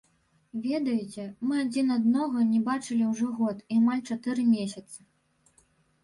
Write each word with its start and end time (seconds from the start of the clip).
Ведаеце, 0.67 1.25
мы 1.49 1.57
адзін 1.65 1.91
аднаго 1.95 2.45
не 2.53 2.61
бачылі 2.69 3.03
ўжо 3.09 3.27
год 3.41 3.57
і 3.73 3.77
амаль 3.81 4.01
чатыры 4.15 4.47
месяцы. 4.55 4.99